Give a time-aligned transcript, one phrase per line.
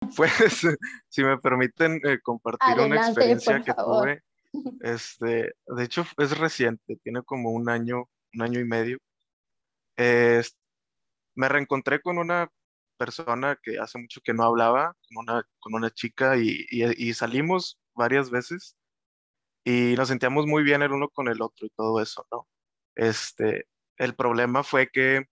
[0.16, 0.66] Pues,
[1.08, 4.22] si me permiten eh, compartir una Adelante, experiencia por que tuve,
[4.80, 8.98] este, de hecho es reciente, tiene como un año, un año y medio.
[9.96, 10.56] Es-
[11.36, 12.48] me reencontré con una
[12.98, 17.14] persona que hace mucho que no hablaba, con una, con una chica, y, y- y
[17.14, 18.76] salimos varias veces
[19.64, 22.48] y nos sentíamos muy bien el uno con el otro y todo eso, ¿no?
[22.96, 25.24] Este, el problema fue que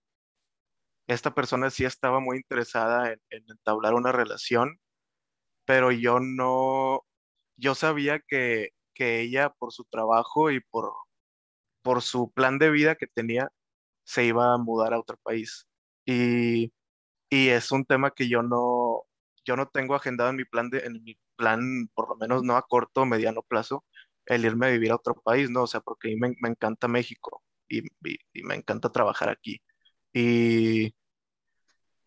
[1.09, 4.79] esta persona sí estaba muy interesada en, en entablar una relación,
[5.65, 7.05] pero yo no,
[7.57, 10.93] yo sabía que, que ella por su trabajo y por,
[11.81, 13.51] por su plan de vida que tenía,
[14.03, 15.67] se iba a mudar a otro país.
[16.05, 16.73] Y,
[17.29, 19.03] y es un tema que yo no,
[19.45, 22.57] yo no tengo agendado en mi plan de, en mi plan, por lo menos no
[22.57, 23.85] a corto o mediano plazo,
[24.25, 25.63] el irme a vivir a otro país, ¿no?
[25.63, 29.29] O sea, porque a mí me, me encanta México y, y y me encanta trabajar
[29.29, 29.61] aquí.
[30.13, 30.68] Y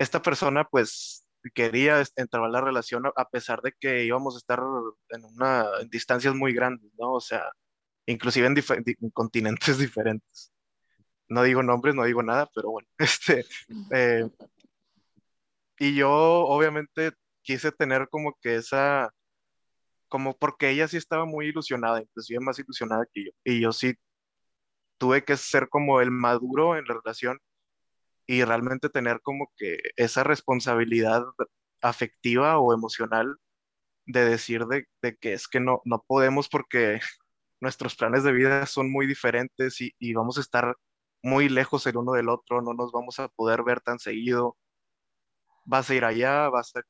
[0.02, 4.60] esta persona pues quería entrar en la relación a pesar de que íbamos a estar
[5.10, 7.15] en una en distancias muy grandes, ¿no?
[7.15, 7.51] O sea,
[8.07, 10.52] inclusive en continentes diferentes.
[11.29, 13.45] No digo nombres, no digo nada, pero bueno, este,
[13.93, 14.29] eh,
[15.79, 17.12] y yo obviamente
[17.43, 19.12] quise tener como que esa,
[20.09, 23.95] como porque ella sí estaba muy ilusionada, inclusive más ilusionada que yo, y yo sí
[24.99, 27.40] tuve que ser como el maduro en la relación
[28.26, 31.24] y realmente tener como que esa responsabilidad
[31.82, 33.37] afectiva o emocional
[34.06, 37.00] de decir de, de que es que no, no podemos porque
[37.60, 40.76] nuestros planes de vida son muy diferentes y, y vamos a estar
[41.23, 44.56] muy lejos el uno del otro, no nos vamos a poder ver tan seguido.
[45.65, 46.82] Vas a ir allá, vas a,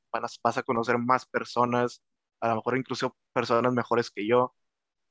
[0.42, 2.02] vas a conocer más personas,
[2.40, 4.54] a lo mejor incluso personas mejores que yo,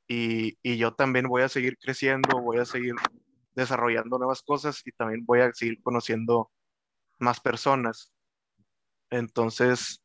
[0.08, 2.96] y, y yo también voy a seguir creciendo, voy a seguir
[3.56, 6.52] desarrollando nuevas cosas y también voy a seguir conociendo
[7.20, 8.14] más personas.
[9.10, 10.02] Entonces,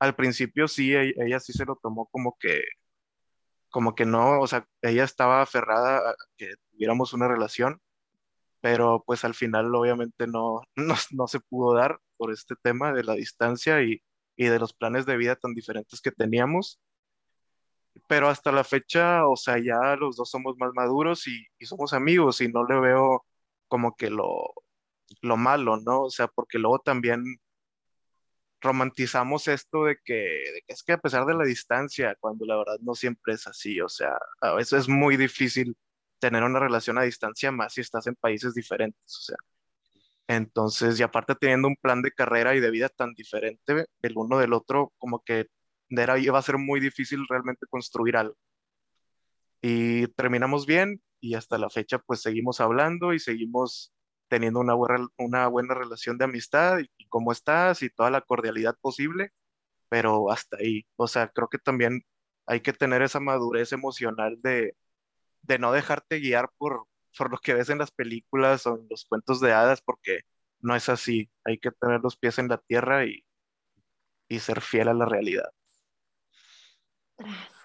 [0.00, 2.62] al principio sí, e- ella, sí se lo tomó como que,
[3.70, 7.80] como que no, o sea, ella estaba aferrada a que tuviéramos una relación,
[8.60, 13.04] pero pues al final obviamente no, no, no se pudo dar por este tema de
[13.04, 14.02] la distancia y,
[14.36, 16.80] y de los planes de vida tan diferentes que teníamos.
[18.06, 21.92] Pero hasta la fecha, o sea, ya los dos somos más maduros y, y somos
[21.92, 23.26] amigos y no le veo
[23.68, 24.54] como que lo,
[25.22, 26.04] lo malo, ¿no?
[26.04, 27.24] O sea, porque luego también
[28.60, 32.56] romantizamos esto de que, de que es que a pesar de la distancia, cuando la
[32.56, 35.76] verdad no siempre es así, o sea, a veces es muy difícil
[36.18, 39.36] tener una relación a distancia más si estás en países diferentes, o sea,
[40.28, 44.38] entonces, y aparte teniendo un plan de carrera y de vida tan diferente el uno
[44.38, 45.46] del otro, como que
[45.90, 48.36] era, iba a ser muy difícil realmente construir algo.
[49.62, 53.92] Y terminamos bien y hasta la fecha pues seguimos hablando y seguimos
[54.28, 58.20] teniendo una buena, una buena relación de amistad y, y cómo estás y toda la
[58.22, 59.32] cordialidad posible,
[59.88, 60.86] pero hasta ahí.
[60.96, 62.02] O sea, creo que también
[62.46, 64.76] hay que tener esa madurez emocional de,
[65.42, 66.86] de no dejarte guiar por,
[67.18, 70.20] por lo que ves en las películas o en los cuentos de hadas, porque
[70.60, 71.30] no es así.
[71.44, 73.24] Hay que tener los pies en la tierra y,
[74.28, 75.50] y ser fiel a la realidad.
[77.16, 77.55] Tras.